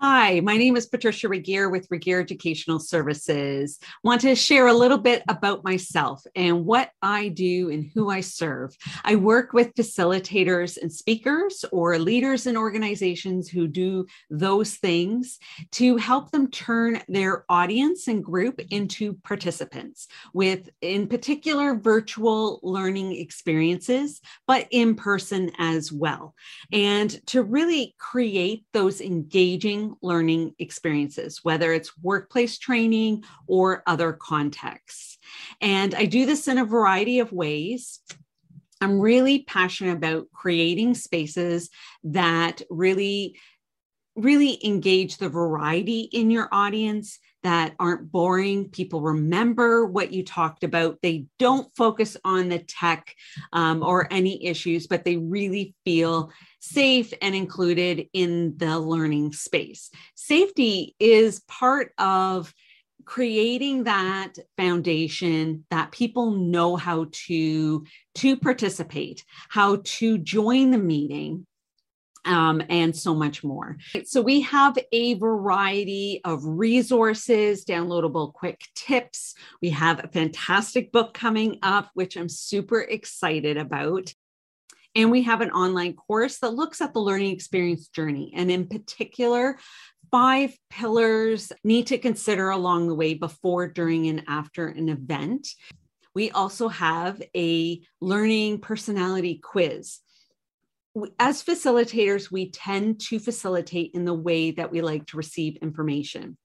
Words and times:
Hi, 0.00 0.38
my 0.38 0.56
name 0.56 0.76
is 0.76 0.86
Patricia 0.86 1.28
Regier 1.28 1.68
with 1.70 1.88
Regier 1.90 2.20
Educational 2.20 2.78
Services. 2.78 3.80
Want 4.04 4.20
to 4.20 4.36
share 4.36 4.68
a 4.68 4.72
little 4.72 4.96
bit 4.96 5.24
about 5.26 5.64
myself 5.64 6.22
and 6.36 6.64
what 6.64 6.92
I 7.02 7.26
do 7.26 7.68
and 7.70 7.90
who 7.92 8.08
I 8.08 8.20
serve. 8.20 8.76
I 9.04 9.16
work 9.16 9.52
with 9.52 9.74
facilitators 9.74 10.80
and 10.80 10.92
speakers 10.92 11.64
or 11.72 11.98
leaders 11.98 12.46
in 12.46 12.56
organizations 12.56 13.48
who 13.48 13.66
do 13.66 14.06
those 14.30 14.76
things 14.76 15.40
to 15.72 15.96
help 15.96 16.30
them 16.30 16.48
turn 16.48 17.02
their 17.08 17.44
audience 17.48 18.06
and 18.06 18.22
group 18.22 18.60
into 18.70 19.14
participants 19.24 20.06
with, 20.32 20.70
in 20.80 21.08
particular, 21.08 21.74
virtual 21.74 22.60
learning 22.62 23.16
experiences, 23.16 24.20
but 24.46 24.68
in 24.70 24.94
person 24.94 25.50
as 25.58 25.90
well. 25.90 26.36
And 26.72 27.10
to 27.26 27.42
really 27.42 27.96
create 27.98 28.64
those 28.72 29.00
engaging 29.00 29.87
learning 30.02 30.54
experiences, 30.58 31.40
whether 31.42 31.72
it's 31.72 31.96
workplace 31.98 32.58
training 32.58 33.24
or 33.46 33.82
other 33.86 34.12
contexts. 34.12 35.18
And 35.60 35.94
I 35.94 36.04
do 36.04 36.26
this 36.26 36.48
in 36.48 36.58
a 36.58 36.64
variety 36.64 37.20
of 37.20 37.32
ways. 37.32 38.00
I'm 38.80 39.00
really 39.00 39.42
passionate 39.42 39.96
about 39.96 40.26
creating 40.32 40.94
spaces 40.94 41.70
that 42.04 42.62
really 42.70 43.36
really 44.18 44.58
engage 44.66 45.16
the 45.16 45.28
variety 45.28 46.00
in 46.00 46.28
your 46.30 46.48
audience 46.50 47.20
that 47.48 47.74
aren't 47.80 48.12
boring. 48.12 48.68
People 48.68 49.00
remember 49.00 49.86
what 49.86 50.12
you 50.12 50.22
talked 50.22 50.64
about. 50.64 50.98
They 51.00 51.24
don't 51.38 51.74
focus 51.74 52.14
on 52.22 52.50
the 52.50 52.58
tech 52.58 53.14
um, 53.54 53.82
or 53.82 54.06
any 54.12 54.44
issues, 54.44 54.86
but 54.86 55.02
they 55.02 55.16
really 55.16 55.74
feel 55.82 56.30
safe 56.60 57.14
and 57.22 57.34
included 57.34 58.06
in 58.12 58.58
the 58.58 58.78
learning 58.78 59.32
space. 59.32 59.90
Safety 60.14 60.94
is 61.00 61.40
part 61.48 61.94
of 61.96 62.52
creating 63.06 63.84
that 63.84 64.34
foundation 64.58 65.64
that 65.70 65.90
people 65.90 66.32
know 66.32 66.76
how 66.76 67.06
to 67.12 67.82
to 68.14 68.36
participate 68.36 69.24
how 69.48 69.80
to 69.84 70.18
join 70.18 70.70
the 70.70 70.76
meeting 70.76 71.46
um, 72.24 72.62
and 72.68 72.94
so 72.94 73.14
much 73.14 73.44
more. 73.44 73.76
So, 74.04 74.20
we 74.20 74.42
have 74.42 74.78
a 74.92 75.14
variety 75.14 76.20
of 76.24 76.44
resources, 76.44 77.64
downloadable 77.64 78.32
quick 78.32 78.60
tips. 78.74 79.34
We 79.60 79.70
have 79.70 80.04
a 80.04 80.08
fantastic 80.08 80.92
book 80.92 81.14
coming 81.14 81.58
up, 81.62 81.90
which 81.94 82.16
I'm 82.16 82.28
super 82.28 82.80
excited 82.80 83.56
about. 83.56 84.12
And 84.94 85.10
we 85.10 85.22
have 85.22 85.42
an 85.42 85.50
online 85.50 85.94
course 85.94 86.38
that 86.38 86.54
looks 86.54 86.80
at 86.80 86.92
the 86.92 87.00
learning 87.00 87.32
experience 87.32 87.88
journey, 87.88 88.32
and 88.34 88.50
in 88.50 88.66
particular, 88.66 89.58
five 90.10 90.56
pillars 90.70 91.52
need 91.62 91.88
to 91.88 91.98
consider 91.98 92.50
along 92.50 92.88
the 92.88 92.94
way 92.94 93.14
before, 93.14 93.68
during, 93.68 94.08
and 94.08 94.24
after 94.26 94.66
an 94.66 94.88
event. 94.88 95.48
We 96.14 96.30
also 96.30 96.68
have 96.68 97.22
a 97.36 97.80
learning 98.00 98.60
personality 98.60 99.40
quiz 99.42 100.00
as 101.18 101.42
facilitators, 101.42 102.30
we 102.30 102.50
tend 102.50 103.00
to 103.00 103.18
facilitate 103.18 103.92
in 103.94 104.04
the 104.04 104.14
way 104.14 104.50
that 104.52 104.70
we 104.70 104.80
like 104.80 105.06
to 105.06 105.16
receive 105.16 105.56
information. 105.56 106.36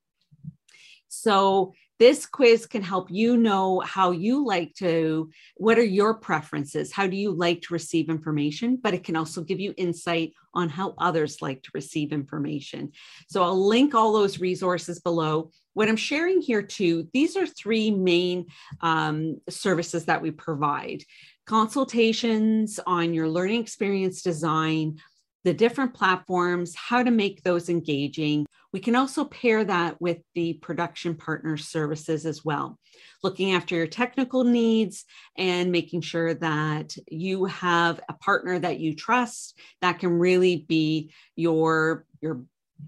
So, 1.07 1.73
this 1.99 2.25
quiz 2.25 2.65
can 2.65 2.81
help 2.81 3.11
you 3.11 3.37
know 3.37 3.79
how 3.79 4.11
you 4.11 4.43
like 4.45 4.73
to, 4.79 5.29
what 5.57 5.77
are 5.77 5.83
your 5.83 6.15
preferences? 6.15 6.91
How 6.91 7.05
do 7.05 7.15
you 7.15 7.31
like 7.31 7.61
to 7.61 7.73
receive 7.73 8.09
information? 8.09 8.79
But 8.81 8.95
it 8.95 9.03
can 9.03 9.15
also 9.15 9.41
give 9.41 9.59
you 9.59 9.75
insight 9.77 10.33
on 10.55 10.69
how 10.69 10.95
others 10.97 11.41
like 11.41 11.61
to 11.63 11.69
receive 11.73 12.11
information. 12.11 12.91
So, 13.29 13.43
I'll 13.43 13.67
link 13.67 13.93
all 13.93 14.11
those 14.11 14.39
resources 14.39 14.99
below. 14.99 15.51
What 15.73 15.87
I'm 15.87 15.95
sharing 15.95 16.41
here 16.41 16.63
too, 16.63 17.07
these 17.13 17.37
are 17.37 17.47
three 17.47 17.91
main 17.91 18.47
um, 18.81 19.39
services 19.49 20.05
that 20.05 20.21
we 20.21 20.31
provide 20.31 21.03
consultations 21.45 22.79
on 22.85 23.13
your 23.13 23.27
learning 23.27 23.61
experience 23.61 24.21
design, 24.21 24.99
the 25.43 25.53
different 25.53 25.93
platforms, 25.93 26.73
how 26.75 27.03
to 27.03 27.11
make 27.11 27.43
those 27.43 27.69
engaging. 27.69 28.45
We 28.71 28.79
can 28.79 28.95
also 28.95 29.25
pair 29.25 29.63
that 29.65 30.01
with 30.01 30.19
the 30.35 30.53
production 30.53 31.15
partner 31.15 31.57
services 31.57 32.25
as 32.25 32.45
well, 32.45 32.79
looking 33.23 33.53
after 33.53 33.75
your 33.75 33.87
technical 33.87 34.43
needs 34.43 35.05
and 35.37 35.71
making 35.71 36.01
sure 36.01 36.33
that 36.35 36.95
you 37.07 37.45
have 37.45 37.99
a 38.09 38.13
partner 38.13 38.57
that 38.59 38.79
you 38.79 38.95
trust 38.95 39.59
that 39.81 39.99
can 39.99 40.17
really 40.17 40.65
be 40.67 41.11
your, 41.35 42.05
your 42.21 42.43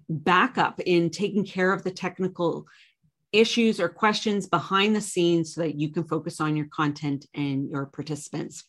backup 0.09 0.79
in 0.79 1.09
taking 1.09 1.45
care 1.45 1.71
of 1.71 1.83
the 1.83 1.91
technical 1.91 2.65
issues 3.39 3.79
or 3.79 3.89
questions 3.89 4.47
behind 4.47 4.95
the 4.95 5.01
scenes 5.01 5.53
so 5.53 5.61
that 5.61 5.75
you 5.75 5.89
can 5.89 6.03
focus 6.03 6.39
on 6.39 6.55
your 6.55 6.67
content 6.71 7.25
and 7.33 7.69
your 7.69 7.85
participants. 7.85 8.63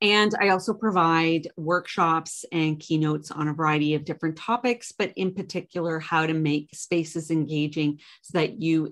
And 0.00 0.34
I 0.40 0.48
also 0.48 0.74
provide 0.74 1.46
workshops 1.56 2.44
and 2.50 2.80
keynotes 2.80 3.30
on 3.30 3.46
a 3.46 3.54
variety 3.54 3.94
of 3.94 4.04
different 4.04 4.36
topics, 4.36 4.90
but 4.90 5.12
in 5.14 5.32
particular, 5.32 6.00
how 6.00 6.26
to 6.26 6.34
make 6.34 6.70
spaces 6.74 7.30
engaging 7.30 8.00
so 8.20 8.38
that 8.38 8.60
you 8.60 8.90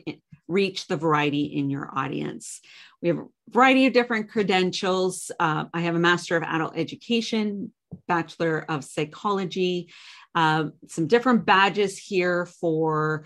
reach 0.50 0.86
the 0.86 0.96
variety 0.96 1.44
in 1.44 1.70
your 1.70 1.90
audience. 1.96 2.60
We 3.00 3.08
have 3.08 3.18
a 3.18 3.26
variety 3.48 3.86
of 3.86 3.92
different 3.92 4.28
credentials. 4.28 5.30
Uh, 5.38 5.66
I 5.72 5.80
have 5.80 5.94
a 5.94 6.00
Master 6.00 6.36
of 6.36 6.42
Adult 6.42 6.76
Education, 6.76 7.72
Bachelor 8.08 8.64
of 8.68 8.84
Psychology, 8.84 9.92
uh, 10.34 10.66
some 10.88 11.06
different 11.06 11.46
badges 11.46 11.98
here 11.98 12.46
for 12.46 13.24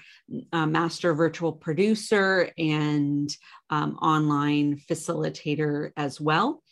uh, 0.52 0.66
Master 0.66 1.14
Virtual 1.14 1.52
Producer 1.52 2.50
and 2.56 3.28
um, 3.70 3.96
online 3.96 4.80
facilitator 4.88 5.90
as 5.96 6.20
well 6.20 6.62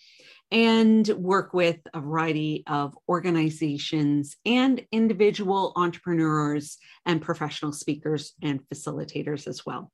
and 0.52 1.08
work 1.08 1.54
with 1.54 1.78
a 1.94 2.00
variety 2.00 2.62
of 2.66 2.96
organizations 3.08 4.36
and 4.44 4.84
individual 4.92 5.72
entrepreneurs 5.76 6.76
and 7.06 7.22
professional 7.22 7.72
speakers 7.72 8.34
and 8.42 8.60
facilitators 8.68 9.46
as 9.48 9.64
well. 9.64 9.90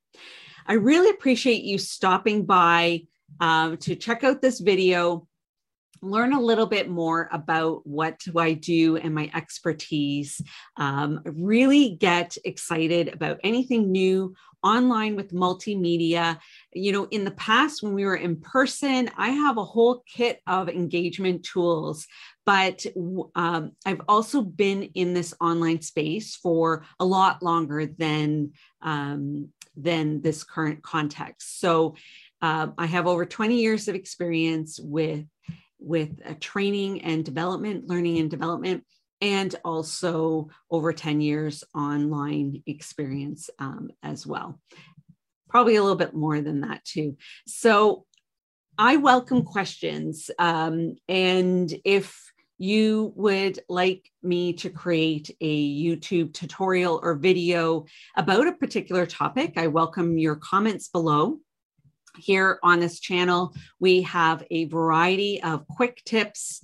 I 0.69 0.75
really 0.75 1.11
appreciate 1.11 1.65
you 1.65 1.79
stopping 1.79 2.45
by 2.45 3.05
uh, 3.41 3.77
to 3.77 3.97
check 3.97 4.25
out 4.25 4.43
this 4.43 4.61
video, 4.61 5.28
learn 6.03 6.33
a 6.33 6.41
little 6.41 6.67
bit 6.67 6.89
more 6.89 7.29
about 7.33 7.87
what 7.87 8.19
do 8.21 8.39
I 8.39 8.53
do 8.53 8.97
and 8.97 9.15
my 9.15 9.31
expertise, 9.35 10.41
um, 10.77 11.21
really 11.25 11.91
get 11.91 12.37
excited 12.45 13.13
about 13.13 13.41
anything 13.45 13.91
new 13.91 14.35
online 14.63 15.17
with 15.17 15.33
multimedia. 15.33 16.39
You 16.73 16.93
know, 16.93 17.09
in 17.11 17.25
the 17.25 17.31
past, 17.33 17.83
when 17.83 17.95
we 17.95 18.05
were 18.05 18.17
in 18.17 18.37
person, 18.37 19.11
I 19.17 19.31
have 19.31 19.57
a 19.57 19.65
whole 19.65 20.03
kit 20.07 20.41
of 20.47 20.69
engagement 20.69 21.45
tools, 21.45 22.07
but 22.45 22.85
um, 23.35 23.73
I've 23.87 24.03
also 24.09 24.43
been 24.43 24.85
in 24.95 25.15
this 25.15 25.35
online 25.41 25.83
space 25.83 26.37
for 26.37 26.85
a 26.99 27.05
lot 27.05 27.43
longer 27.43 27.87
than 27.87 28.53
um, 28.83 29.49
than 29.77 30.21
this 30.23 30.43
current 30.43 30.83
context. 30.83 31.61
So 31.61 31.95
uh, 32.43 32.69
I 32.77 32.87
have 32.87 33.07
over 33.07 33.25
20 33.25 33.61
years 33.61 33.89
of 33.89 33.95
experience 33.95 34.79
with 34.83 35.25
with 35.79 36.41
training 36.41 37.03
and 37.03 37.25
development, 37.25 37.89
learning 37.89 38.19
and 38.19 38.31
development 38.31 38.85
and 39.21 39.55
also 39.65 40.49
over 40.71 40.93
10 40.93 41.21
years 41.21 41.65
online 41.75 42.63
experience 42.67 43.51
um, 43.59 43.91
as 44.03 44.27
well. 44.27 44.61
Probably 45.49 45.77
a 45.77 45.83
little 45.83 45.97
bit 45.97 46.15
more 46.15 46.41
than 46.41 46.61
that, 46.61 46.85
too. 46.85 47.17
So 47.47 48.05
I 48.77 48.97
welcome 48.97 49.43
questions. 49.43 50.31
Um, 50.39 50.97
and 51.09 51.73
if 51.85 52.33
you 52.59 53.13
would 53.17 53.59
like 53.69 54.11
me 54.23 54.53
to 54.53 54.69
create 54.69 55.35
a 55.41 55.83
YouTube 55.83 56.35
tutorial 56.35 57.01
or 57.03 57.15
video 57.15 57.87
about 58.17 58.47
a 58.47 58.53
particular 58.53 59.07
topic, 59.07 59.55
I 59.57 59.69
welcome 59.69 60.19
your 60.19 60.37
comments 60.37 60.89
below. 60.89 61.39
Here 62.17 62.59
on 62.63 62.81
this 62.81 63.01
channel, 63.01 63.55
we 63.81 64.03
have 64.03 64.45
a 64.51 64.65
variety 64.67 65.43
of 65.43 65.67
quick 65.67 66.03
tips 66.05 66.63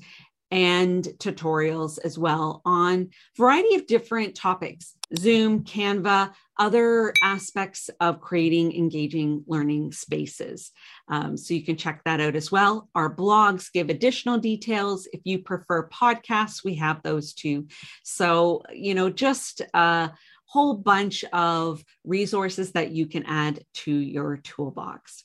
and 0.50 1.02
tutorials 1.19 1.99
as 2.05 2.17
well 2.17 2.62
on 2.64 3.00
a 3.00 3.08
variety 3.37 3.75
of 3.75 3.87
different 3.87 4.37
topics 4.37 4.94
zoom 5.17 5.64
canva 5.64 6.32
other 6.58 7.12
aspects 7.23 7.91
of 8.00 8.20
creating 8.20 8.73
engaging 8.76 9.43
learning 9.49 9.91
spaces. 9.91 10.70
Um, 11.08 11.37
so 11.37 11.55
you 11.55 11.64
can 11.64 11.76
check 11.76 12.02
that 12.05 12.20
out 12.20 12.37
as 12.37 12.52
well. 12.52 12.88
Our 12.94 13.12
blogs 13.12 13.73
give 13.73 13.90
additional 13.90 14.38
details. 14.38 15.08
If 15.12 15.23
you 15.25 15.40
prefer 15.40 15.88
podcasts 15.88 16.64
we 16.64 16.76
have 16.76 17.02
those 17.02 17.35
too. 17.35 17.67
So 18.05 18.62
you 18.73 18.94
know 18.94 19.11
just 19.11 19.62
a 19.75 20.12
whole 20.47 20.75
bunch 20.75 21.25
of 21.32 21.82
resources 22.05 22.70
that 22.73 22.93
you 22.93 23.06
can 23.06 23.25
add 23.26 23.64
to 23.73 23.93
your 23.93 24.37
toolbox 24.37 25.25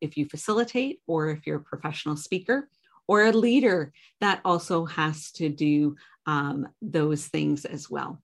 if 0.00 0.16
you 0.16 0.26
facilitate 0.26 1.00
or 1.06 1.30
if 1.30 1.46
you're 1.46 1.58
a 1.58 1.60
professional 1.60 2.16
speaker 2.16 2.68
or 3.08 3.24
a 3.24 3.32
leader 3.32 3.92
that 4.20 4.40
also 4.44 4.84
has 4.84 5.30
to 5.32 5.48
do 5.48 5.96
um, 6.26 6.68
those 6.82 7.26
things 7.26 7.64
as 7.64 7.88
well. 7.88 8.20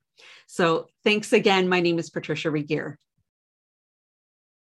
So 0.46 0.88
thanks 1.04 1.32
again. 1.32 1.68
My 1.68 1.80
name 1.80 1.98
is 1.98 2.10
Patricia 2.10 2.50
Regier. 2.50 2.98